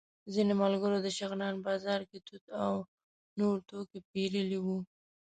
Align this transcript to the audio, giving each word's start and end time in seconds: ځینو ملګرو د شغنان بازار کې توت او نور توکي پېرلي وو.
ځینو 0.33 0.53
ملګرو 0.61 0.97
د 1.03 1.07
شغنان 1.17 1.55
بازار 1.67 2.01
کې 2.09 2.19
توت 2.27 2.45
او 2.63 2.73
نور 3.39 3.57
توکي 3.69 3.99
پېرلي 4.11 4.59
وو. 4.65 4.77